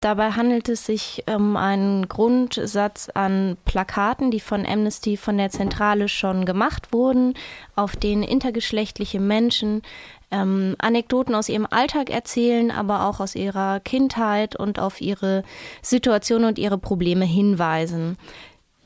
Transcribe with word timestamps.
Dabei 0.00 0.30
handelt 0.30 0.68
es 0.68 0.86
sich 0.86 1.24
um 1.26 1.56
einen 1.56 2.08
Grundsatz 2.08 3.08
an 3.14 3.56
Plakaten, 3.64 4.30
die 4.30 4.38
von 4.38 4.64
Amnesty 4.64 5.16
von 5.16 5.36
der 5.38 5.50
Zentrale 5.50 6.08
schon 6.08 6.44
gemacht 6.44 6.92
wurden, 6.92 7.34
auf 7.74 7.96
denen 7.96 8.22
intergeschlechtliche 8.22 9.18
Menschen 9.18 9.82
ähm, 10.30 10.76
Anekdoten 10.78 11.34
aus 11.34 11.48
ihrem 11.48 11.66
Alltag 11.68 12.10
erzählen, 12.10 12.70
aber 12.70 13.06
auch 13.06 13.18
aus 13.18 13.34
ihrer 13.34 13.80
Kindheit 13.80 14.54
und 14.54 14.78
auf 14.78 15.00
ihre 15.00 15.42
Situation 15.82 16.44
und 16.44 16.60
ihre 16.60 16.78
Probleme 16.78 17.24
hinweisen. 17.24 18.16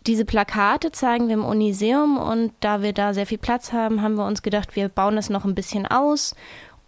Diese 0.07 0.25
Plakate 0.25 0.93
zeigen 0.93 1.29
wir 1.29 1.35
im 1.35 1.45
Uniseum 1.45 2.17
und 2.17 2.53
da 2.61 2.83
wir 2.83 2.95
da 2.95 3.13
sehr 3.13 3.27
viel 3.27 3.39
Platz 3.39 3.73
haben, 3.73 4.01
haben 4.01 4.15
wir 4.15 4.27
uns 4.27 4.43
gedacht, 4.43 4.77
wir 4.77 4.89
bauen 4.89 5.17
das 5.17 5.29
noch 5.29 5.45
ein 5.45 5.55
bisschen 5.55 5.87
aus 5.87 6.35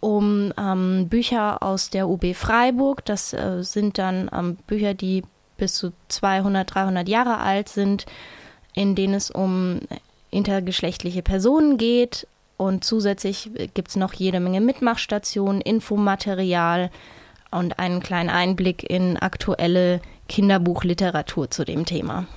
um 0.05 0.53
ähm, 0.55 1.09
Bücher 1.09 1.63
aus 1.63 1.89
der 1.89 2.07
UB 2.07 2.35
Freiburg. 2.35 3.03
Das 3.05 3.33
äh, 3.33 3.63
sind 3.63 3.97
dann 3.97 4.29
ähm, 4.31 4.55
Bücher, 4.67 4.93
die 4.93 5.23
bis 5.57 5.73
zu 5.73 5.93
200, 6.09 6.75
300 6.75 7.09
Jahre 7.09 7.39
alt 7.39 7.69
sind, 7.69 8.05
in 8.75 8.93
denen 8.93 9.15
es 9.15 9.31
um 9.31 9.79
intergeschlechtliche 10.29 11.23
Personen 11.23 11.79
geht. 11.79 12.27
Und 12.55 12.83
zusätzlich 12.83 13.49
gibt 13.73 13.87
es 13.87 13.95
noch 13.95 14.13
jede 14.13 14.39
Menge 14.39 14.61
Mitmachstationen, 14.61 15.59
Infomaterial 15.59 16.91
und 17.49 17.79
einen 17.79 17.99
kleinen 17.99 18.29
Einblick 18.29 18.87
in 18.87 19.17
aktuelle 19.17 20.01
Kinderbuchliteratur 20.29 21.49
zu 21.49 21.65
dem 21.65 21.83
Thema. 21.83 22.27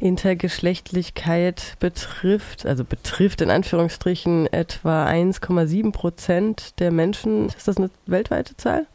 Intergeschlechtlichkeit 0.00 1.74
betrifft, 1.80 2.66
also 2.66 2.84
betrifft 2.84 3.40
in 3.40 3.50
Anführungsstrichen 3.50 4.46
etwa 4.52 5.06
1,7 5.06 5.92
Prozent 5.92 6.78
der 6.78 6.90
Menschen. 6.90 7.46
Ist 7.48 7.68
das 7.68 7.76
eine 7.76 7.90
weltweite 8.06 8.56
Zahl? 8.56 8.86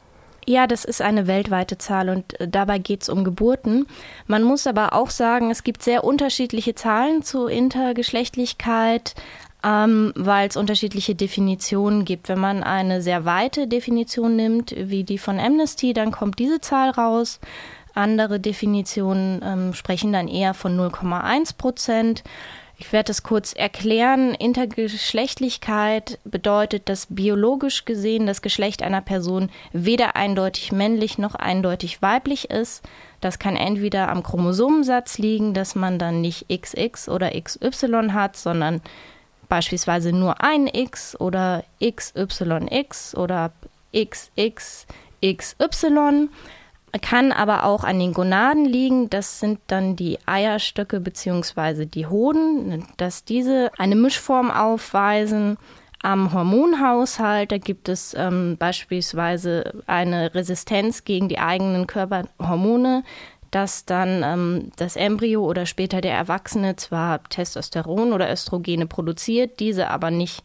Ja, 0.45 0.67
das 0.67 0.83
ist 0.83 1.01
eine 1.01 1.27
weltweite 1.27 1.77
Zahl 1.77 2.09
und 2.09 2.39
äh, 2.39 2.47
dabei 2.47 2.77
geht 2.77 3.03
es 3.03 3.09
um 3.09 3.23
Geburten. 3.23 3.87
Man 4.27 4.43
muss 4.43 4.67
aber 4.67 4.93
auch 4.93 5.09
sagen, 5.09 5.51
es 5.51 5.63
gibt 5.63 5.83
sehr 5.83 6.03
unterschiedliche 6.03 6.75
Zahlen 6.75 7.23
zu 7.23 7.47
Intergeschlechtlichkeit, 7.47 9.15
ähm, 9.63 10.11
weil 10.15 10.49
es 10.49 10.57
unterschiedliche 10.57 11.15
Definitionen 11.15 12.03
gibt. 12.03 12.27
Wenn 12.27 12.39
man 12.39 12.63
eine 12.63 13.01
sehr 13.01 13.23
weite 13.25 13.67
Definition 13.67 14.35
nimmt, 14.35 14.75
wie 14.77 15.03
die 15.03 15.17
von 15.17 15.39
Amnesty, 15.39 15.93
dann 15.93 16.11
kommt 16.11 16.39
diese 16.39 16.59
Zahl 16.59 16.89
raus. 16.89 17.39
Andere 17.93 18.39
Definitionen 18.39 19.41
ähm, 19.43 19.73
sprechen 19.73 20.11
dann 20.13 20.27
eher 20.27 20.53
von 20.53 20.77
0,1 20.77 21.57
Prozent. 21.57 22.23
Ich 22.77 22.91
werde 22.91 23.11
es 23.11 23.21
kurz 23.23 23.53
erklären. 23.53 24.33
Intergeschlechtlichkeit 24.33 26.19
bedeutet, 26.25 26.89
dass 26.89 27.05
biologisch 27.07 27.85
gesehen 27.85 28.25
das 28.25 28.41
Geschlecht 28.41 28.81
einer 28.81 29.01
Person 29.01 29.49
weder 29.71 30.15
eindeutig 30.15 30.71
männlich 30.71 31.19
noch 31.19 31.35
eindeutig 31.35 32.01
weiblich 32.01 32.49
ist. 32.49 32.83
Das 33.21 33.37
kann 33.37 33.55
entweder 33.55 34.09
am 34.09 34.23
Chromosomensatz 34.23 35.19
liegen, 35.19 35.53
dass 35.53 35.75
man 35.75 35.99
dann 35.99 36.19
nicht 36.19 36.47
XX 36.49 37.07
oder 37.09 37.31
XY 37.39 38.09
hat, 38.11 38.35
sondern 38.35 38.81
beispielsweise 39.47 40.11
nur 40.11 40.41
ein 40.41 40.67
X 40.67 41.15
oder 41.19 41.63
XYX 41.79 43.15
oder 43.15 43.51
XXXY 43.95 44.87
kann 47.01 47.31
aber 47.31 47.63
auch 47.65 47.83
an 47.83 47.99
den 47.99 48.13
Gonaden 48.13 48.65
liegen. 48.65 49.09
Das 49.09 49.39
sind 49.39 49.59
dann 49.67 49.95
die 49.95 50.19
Eierstöcke 50.25 50.99
bzw. 50.99 51.85
die 51.85 52.05
Hoden, 52.05 52.85
dass 52.97 53.25
diese 53.25 53.71
eine 53.77 53.95
Mischform 53.95 54.51
aufweisen. 54.51 55.57
Am 56.03 56.33
Hormonhaushalt, 56.33 57.53
da 57.53 57.57
gibt 57.57 57.87
es 57.87 58.13
ähm, 58.13 58.57
beispielsweise 58.59 59.73
eine 59.87 60.35
Resistenz 60.35 61.05
gegen 61.05 61.29
die 61.29 61.39
eigenen 61.39 61.87
Körperhormone, 61.87 63.03
dass 63.51 63.85
dann 63.85 64.21
ähm, 64.21 64.71
das 64.75 64.97
Embryo 64.97 65.45
oder 65.45 65.65
später 65.65 66.01
der 66.01 66.13
Erwachsene 66.13 66.75
zwar 66.75 67.23
Testosteron 67.23 68.11
oder 68.11 68.29
Östrogene 68.29 68.85
produziert, 68.85 69.61
diese 69.61 69.89
aber 69.89 70.11
nicht 70.11 70.43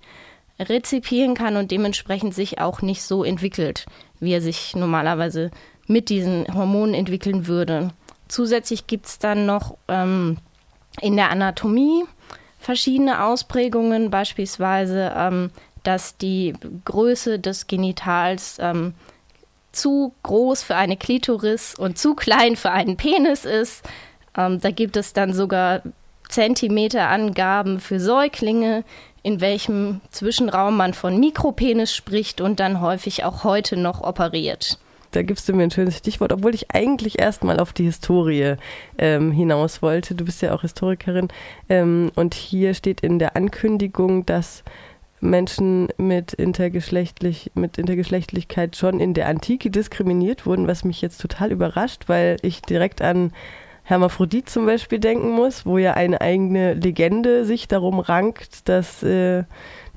rezipieren 0.61 1.35
kann 1.35 1.57
und 1.57 1.71
dementsprechend 1.71 2.35
sich 2.35 2.61
auch 2.61 2.81
nicht 2.81 3.03
so 3.03 3.25
entwickelt, 3.25 3.87
wie 4.21 4.33
er 4.33 4.41
sich 4.41 4.77
normalerweise 4.77 5.51
mit 5.89 6.11
diesen 6.11 6.47
Hormonen 6.55 6.95
entwickeln 6.95 7.47
würde. 7.47 7.91
Zusätzlich 8.29 8.87
gibt 8.87 9.07
es 9.07 9.19
dann 9.19 9.47
noch 9.47 9.77
ähm, 9.89 10.37
in 11.01 11.17
der 11.17 11.31
Anatomie 11.31 12.05
verschiedene 12.61 13.25
Ausprägungen, 13.25 14.11
beispielsweise, 14.11 15.13
ähm, 15.17 15.51
dass 15.83 16.17
die 16.19 16.53
Größe 16.85 17.39
des 17.39 17.67
Genitals 17.67 18.59
ähm, 18.61 18.95
zu 19.73 20.13
groß 20.23 20.63
für 20.63 20.77
eine 20.77 20.97
Klitoris 20.97 21.75
und 21.75 21.99
zu 21.99 22.15
klein 22.15 22.57
für 22.57 22.71
einen 22.71 22.97
Penis 22.97 23.45
ist. 23.45 23.83
Ähm, 24.37 24.61
da 24.61 24.71
gibt 24.71 24.97
es 24.97 25.15
dann 25.15 25.33
sogar 25.33 25.83
Zentimeterangaben 26.29 27.81
für 27.81 28.01
Säuglinge, 28.01 28.85
in 29.23 29.41
welchem 29.41 30.03
Zwischenraum 30.11 30.77
man 30.77 30.93
von 30.93 31.19
Mikropenis 31.19 31.95
spricht 31.95 32.41
und 32.43 32.61
dann 32.61 32.83
häufig 32.83 33.25
auch 33.25 33.45
heute 33.45 33.77
noch 33.77 34.03
operiert 34.03 34.79
da 35.19 35.23
gibst 35.23 35.49
du 35.49 35.53
mir 35.53 35.65
ein 35.65 35.73
schönes 35.73 35.99
Stichwort, 35.99 36.33
obwohl 36.33 36.55
ich 36.55 36.71
eigentlich 36.73 37.19
erstmal 37.19 37.59
auf 37.59 37.73
die 37.73 37.83
Historie 37.83 38.55
ähm, 38.99 39.33
hinaus 39.33 39.83
wollte. 39.83 40.15
Du 40.15 40.25
bist 40.25 40.43
ja 40.43 40.55
auch 40.55 40.63
Historikerin. 40.63 41.27
Ähm, 41.69 42.13
und 42.15 42.35
hier 42.35 42.73
steht 42.73 43.01
in 43.01 43.19
der 43.19 43.35
Ankündigung, 43.35 44.25
dass 44.27 44.63
Menschen 45.21 45.89
mit, 45.97 46.35
intergeschlechtlich, 46.35 47.51
mit 47.57 47.79
Intergeschlechtlichkeit 47.79 48.77
schon 48.77 49.01
in 49.01 49.13
der 49.13 49.27
Antike 49.27 49.71
diskriminiert 49.71 50.47
wurden, 50.47 50.69
was 50.69 50.85
mich 50.85 51.03
jetzt 51.03 51.21
total 51.21 51.51
überrascht, 51.51 52.05
weil 52.07 52.37
ich 52.43 52.63
direkt 52.63 53.03
an 53.03 53.33
Hermaphrodit 53.89 54.51
zum 54.51 54.67
Beispiel 54.67 54.99
denken 54.99 55.31
muss, 55.31 55.65
wo 55.65 55.79
ja 55.79 55.95
eine 55.95 56.21
eigene 56.21 56.75
Legende 56.75 57.47
sich 57.47 57.69
darum 57.69 58.01
rankt, 58.01 58.69
dass 58.69 59.03
äh, 59.03 59.45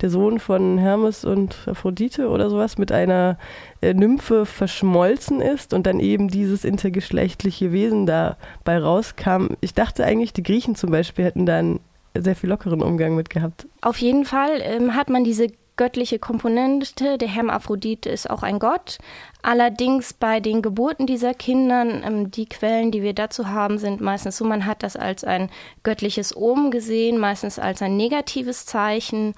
der 0.00 0.08
Sohn 0.08 0.38
von 0.38 0.78
Hermes 0.78 1.26
und 1.26 1.68
Aphrodite 1.68 2.30
oder 2.30 2.48
sowas 2.48 2.78
mit 2.78 2.90
einer 2.90 3.36
äh, 3.82 3.92
Nymphe 3.92 4.46
verschmolzen 4.46 5.42
ist 5.42 5.74
und 5.74 5.86
dann 5.86 6.00
eben 6.00 6.28
dieses 6.28 6.64
intergeschlechtliche 6.64 7.70
Wesen 7.72 8.06
dabei 8.06 8.78
rauskam. 8.78 9.48
Ich 9.60 9.74
dachte 9.74 10.06
eigentlich, 10.06 10.32
die 10.32 10.42
Griechen 10.42 10.74
zum 10.74 10.90
Beispiel 10.90 11.26
hätten 11.26 11.44
da 11.44 11.58
einen 11.58 11.80
sehr 12.16 12.34
viel 12.34 12.48
lockeren 12.48 12.80
Umgang 12.80 13.14
mit 13.14 13.28
gehabt. 13.28 13.66
Auf 13.82 13.98
jeden 13.98 14.24
Fall 14.24 14.62
ähm, 14.62 14.94
hat 14.94 15.10
man 15.10 15.22
diese 15.22 15.48
göttliche 15.82 16.20
Komponente. 16.20 17.18
Der 17.18 17.26
Hermaphrodit 17.26 18.06
ist 18.06 18.30
auch 18.30 18.44
ein 18.44 18.60
Gott. 18.60 18.98
Allerdings 19.42 20.12
bei 20.12 20.38
den 20.38 20.62
Geburten 20.62 21.08
dieser 21.08 21.34
Kinder, 21.34 21.84
ähm, 21.84 22.30
die 22.30 22.46
Quellen, 22.46 22.92
die 22.92 23.02
wir 23.02 23.14
dazu 23.14 23.48
haben, 23.48 23.78
sind 23.78 24.00
meistens 24.00 24.36
so, 24.36 24.44
man 24.44 24.64
hat 24.64 24.84
das 24.84 24.94
als 24.94 25.24
ein 25.24 25.50
göttliches 25.82 26.36
Omen 26.36 26.70
gesehen, 26.70 27.18
meistens 27.18 27.58
als 27.58 27.82
ein 27.82 27.96
negatives 27.96 28.64
Zeichen. 28.64 29.34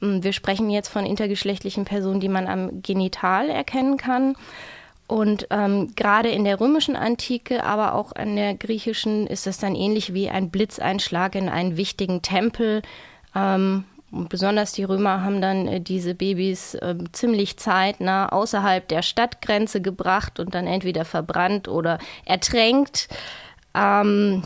Ähm, 0.00 0.22
wir 0.22 0.32
sprechen 0.32 0.70
jetzt 0.70 0.86
von 0.86 1.04
intergeschlechtlichen 1.04 1.84
Personen, 1.84 2.20
die 2.20 2.28
man 2.28 2.46
am 2.46 2.80
Genital 2.80 3.48
erkennen 3.48 3.96
kann. 3.96 4.36
Und 5.08 5.48
ähm, 5.50 5.94
gerade 5.96 6.28
in 6.28 6.44
der 6.44 6.60
römischen 6.60 6.94
Antike, 6.94 7.64
aber 7.64 7.96
auch 7.96 8.12
in 8.14 8.36
der 8.36 8.54
griechischen, 8.54 9.26
ist 9.26 9.48
es 9.48 9.58
dann 9.58 9.74
ähnlich 9.74 10.14
wie 10.14 10.30
ein 10.30 10.50
Blitzeinschlag 10.50 11.34
in 11.34 11.48
einen 11.48 11.76
wichtigen 11.76 12.22
Tempel. 12.22 12.82
Ähm, 13.34 13.82
und 14.12 14.28
besonders 14.28 14.72
die 14.72 14.84
Römer 14.84 15.24
haben 15.24 15.40
dann 15.40 15.66
äh, 15.66 15.80
diese 15.80 16.14
Babys 16.14 16.74
äh, 16.74 16.94
ziemlich 17.12 17.56
zeitnah 17.56 18.28
außerhalb 18.28 18.86
der 18.86 19.02
Stadtgrenze 19.02 19.80
gebracht 19.80 20.38
und 20.38 20.54
dann 20.54 20.66
entweder 20.66 21.04
verbrannt 21.04 21.66
oder 21.66 21.98
ertränkt. 22.26 23.08
Ähm, 23.74 24.42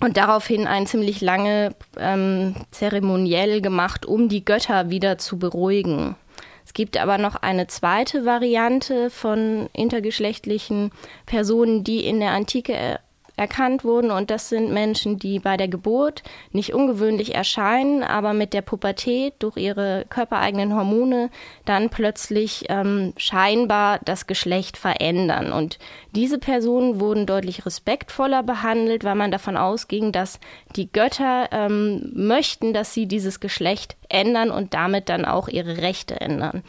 und 0.00 0.16
daraufhin 0.16 0.66
ein 0.66 0.86
ziemlich 0.86 1.20
lange 1.20 1.74
ähm, 1.96 2.56
zeremoniell 2.72 3.60
gemacht, 3.60 4.04
um 4.06 4.28
die 4.28 4.44
Götter 4.44 4.90
wieder 4.90 5.18
zu 5.18 5.38
beruhigen. 5.38 6.16
Es 6.64 6.72
gibt 6.72 6.96
aber 6.96 7.18
noch 7.18 7.36
eine 7.36 7.66
zweite 7.66 8.24
Variante 8.24 9.10
von 9.10 9.68
intergeschlechtlichen 9.74 10.90
Personen, 11.26 11.84
die 11.84 12.04
in 12.04 12.18
der 12.18 12.30
Antike 12.30 12.72
äh, 12.72 12.98
erkannt 13.36 13.84
wurden. 13.84 14.10
Und 14.10 14.30
das 14.30 14.48
sind 14.48 14.72
Menschen, 14.72 15.18
die 15.18 15.38
bei 15.38 15.56
der 15.56 15.68
Geburt 15.68 16.22
nicht 16.52 16.74
ungewöhnlich 16.74 17.34
erscheinen, 17.34 18.02
aber 18.02 18.34
mit 18.34 18.52
der 18.52 18.62
Pubertät 18.62 19.34
durch 19.38 19.56
ihre 19.56 20.04
körpereigenen 20.08 20.74
Hormone 20.74 21.30
dann 21.64 21.88
plötzlich 21.88 22.66
ähm, 22.68 23.12
scheinbar 23.16 24.00
das 24.04 24.26
Geschlecht 24.26 24.76
verändern. 24.76 25.52
Und 25.52 25.78
diese 26.14 26.38
Personen 26.38 27.00
wurden 27.00 27.26
deutlich 27.26 27.64
respektvoller 27.64 28.42
behandelt, 28.42 29.04
weil 29.04 29.14
man 29.14 29.30
davon 29.30 29.56
ausging, 29.56 30.12
dass 30.12 30.38
die 30.76 30.90
Götter 30.90 31.48
ähm, 31.52 32.12
möchten, 32.14 32.72
dass 32.72 32.92
sie 32.92 33.06
dieses 33.06 33.40
Geschlecht 33.40 33.96
ändern 34.08 34.50
und 34.50 34.74
damit 34.74 35.08
dann 35.08 35.24
auch 35.24 35.48
ihre 35.48 35.78
Rechte 35.78 36.20
ändern. 36.20 36.62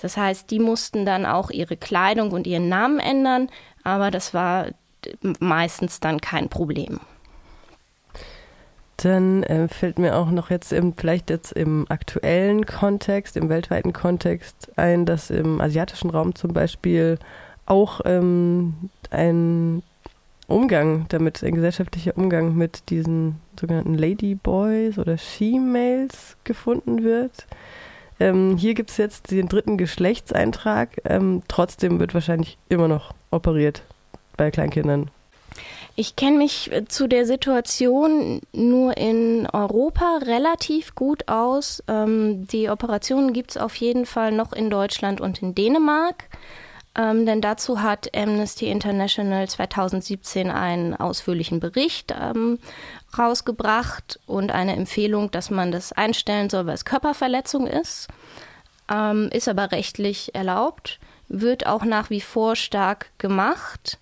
Das 0.00 0.16
heißt, 0.16 0.50
die 0.50 0.60
mussten 0.60 1.04
dann 1.04 1.26
auch 1.26 1.50
ihre 1.50 1.76
Kleidung 1.76 2.30
und 2.30 2.46
ihren 2.46 2.68
Namen 2.68 3.00
ändern, 3.00 3.48
aber 3.82 4.10
das 4.10 4.32
war 4.32 4.66
meistens 5.40 6.00
dann 6.00 6.20
kein 6.20 6.48
Problem. 6.48 7.00
Dann 8.98 9.44
äh, 9.44 9.68
fällt 9.68 9.98
mir 10.00 10.16
auch 10.16 10.30
noch 10.30 10.50
jetzt 10.50 10.72
im, 10.72 10.92
vielleicht 10.96 11.30
jetzt 11.30 11.52
im 11.52 11.86
aktuellen 11.88 12.66
Kontext, 12.66 13.36
im 13.36 13.48
weltweiten 13.48 13.92
Kontext 13.92 14.72
ein, 14.76 15.06
dass 15.06 15.30
im 15.30 15.60
asiatischen 15.60 16.10
Raum 16.10 16.34
zum 16.34 16.52
Beispiel 16.52 17.18
auch 17.64 18.00
ähm, 18.04 18.90
ein 19.10 19.84
Umgang 20.48 21.06
damit, 21.10 21.44
ein 21.44 21.54
gesellschaftlicher 21.54 22.16
Umgang 22.16 22.56
mit 22.56 22.90
diesen 22.90 23.36
sogenannten 23.60 23.94
Ladyboys 23.94 24.98
oder 24.98 25.16
She-Males 25.16 26.36
gefunden 26.42 27.04
wird. 27.04 27.46
Ähm, 28.18 28.56
hier 28.56 28.74
gibt 28.74 28.90
es 28.90 28.96
jetzt 28.96 29.30
den 29.30 29.48
dritten 29.48 29.78
Geschlechtseintrag. 29.78 31.02
Ähm, 31.04 31.42
trotzdem 31.46 32.00
wird 32.00 32.14
wahrscheinlich 32.14 32.58
immer 32.68 32.88
noch 32.88 33.14
operiert 33.30 33.84
bei 34.38 34.50
Kleinkindern. 34.50 35.10
Ich 36.00 36.14
kenne 36.14 36.38
mich 36.38 36.70
äh, 36.70 36.84
zu 36.86 37.08
der 37.08 37.26
Situation 37.26 38.40
nur 38.52 38.96
in 38.96 39.48
Europa 39.52 40.20
relativ 40.22 40.94
gut 40.94 41.28
aus. 41.28 41.82
Ähm, 41.88 42.46
die 42.46 42.70
Operationen 42.70 43.32
gibt 43.32 43.50
es 43.50 43.56
auf 43.56 43.74
jeden 43.74 44.06
Fall 44.06 44.30
noch 44.30 44.52
in 44.52 44.70
Deutschland 44.70 45.20
und 45.20 45.42
in 45.42 45.56
Dänemark. 45.56 46.28
Ähm, 46.96 47.26
denn 47.26 47.40
dazu 47.40 47.82
hat 47.82 48.16
Amnesty 48.16 48.70
International 48.70 49.48
2017 49.48 50.50
einen 50.50 50.94
ausführlichen 50.94 51.58
Bericht 51.58 52.14
ähm, 52.16 52.60
rausgebracht 53.18 54.20
und 54.26 54.52
eine 54.52 54.76
Empfehlung, 54.76 55.32
dass 55.32 55.50
man 55.50 55.72
das 55.72 55.92
einstellen 55.92 56.48
soll, 56.48 56.66
weil 56.66 56.74
es 56.74 56.84
Körperverletzung 56.84 57.66
ist. 57.66 58.06
Ähm, 58.88 59.30
ist 59.32 59.48
aber 59.48 59.72
rechtlich 59.72 60.34
erlaubt, 60.34 61.00
wird 61.28 61.66
auch 61.66 61.84
nach 61.84 62.08
wie 62.08 62.20
vor 62.20 62.56
stark 62.56 63.10
gemacht. 63.18 63.98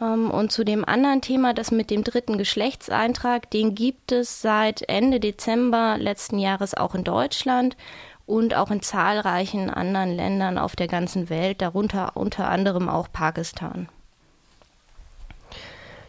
Ähm, 0.00 0.30
und 0.30 0.52
zu 0.52 0.64
dem 0.64 0.84
anderen 0.84 1.20
Thema, 1.20 1.54
das 1.54 1.70
mit 1.70 1.90
dem 1.90 2.04
dritten 2.04 2.38
Geschlechtseintrag, 2.38 3.50
den 3.50 3.74
gibt 3.74 4.12
es 4.12 4.40
seit 4.40 4.82
Ende 4.88 5.20
Dezember 5.20 5.96
letzten 5.98 6.38
Jahres 6.38 6.74
auch 6.74 6.94
in 6.94 7.04
Deutschland 7.04 7.76
und 8.26 8.54
auch 8.54 8.70
in 8.70 8.82
zahlreichen 8.82 9.70
anderen 9.70 10.14
Ländern 10.14 10.58
auf 10.58 10.76
der 10.76 10.88
ganzen 10.88 11.28
Welt, 11.28 11.60
darunter 11.60 12.16
unter 12.16 12.48
anderem 12.48 12.88
auch 12.88 13.08
Pakistan. 13.12 13.88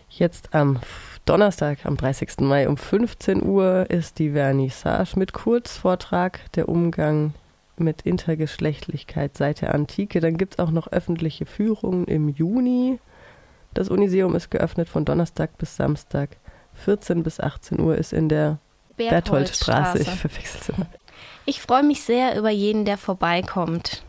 Jetzt 0.09 0.53
am 0.55 0.79
Donnerstag, 1.25 1.85
am 1.85 1.97
30. 1.97 2.39
Mai 2.39 2.69
um 2.69 2.77
15 2.77 3.43
Uhr 3.43 3.89
ist 3.89 4.19
die 4.19 4.31
Vernissage 4.31 5.17
mit 5.19 5.33
Kurzvortrag 5.33 6.39
der 6.53 6.69
Umgang 6.69 7.33
mit 7.77 8.03
Intergeschlechtlichkeit 8.03 9.35
seit 9.35 9.61
der 9.61 9.73
Antike. 9.73 10.21
Dann 10.21 10.37
gibt 10.37 10.53
es 10.53 10.59
auch 10.59 10.71
noch 10.71 10.87
öffentliche 10.87 11.45
Führungen 11.45 12.05
im 12.05 12.29
Juni. 12.29 12.99
Das 13.75 13.89
Uniseum 13.89 14.35
ist 14.35 14.49
geöffnet 14.49 14.87
von 14.87 15.03
Donnerstag 15.03 15.57
bis 15.57 15.75
Samstag. 15.75 16.37
14 16.85 17.23
bis 17.23 17.41
18 17.41 17.79
Uhr 17.79 17.97
ist 17.97 18.13
in 18.13 18.29
der 18.29 18.57
Bertholdstraße. 18.95 19.99
Ich 19.99 20.09
verwechsel 20.09 20.75
immer. 20.75 20.87
Ich 21.45 21.61
freue 21.61 21.83
mich 21.83 22.01
sehr 22.01 22.37
über 22.37 22.49
jeden, 22.49 22.85
der 22.85 22.97
vorbeikommt. 22.97 24.05